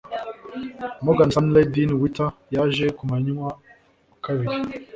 [1.03, 3.51] Morgan Stanley Dean Witter yaje ku mwanya wa
[4.25, 4.55] kabiri